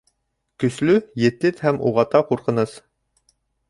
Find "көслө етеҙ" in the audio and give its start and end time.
0.63-1.63